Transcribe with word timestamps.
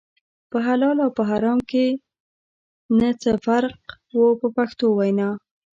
په 0.51 0.57
حلال 0.67 0.97
او 1.05 1.09
په 1.17 1.23
حرام 1.29 1.59
کې 1.71 1.85
نه 2.99 3.09
څه 3.21 3.31
فرق 3.45 3.79
و 4.15 4.19
په 4.39 4.47
پښتو 4.57 4.85
وینا. 4.97 5.29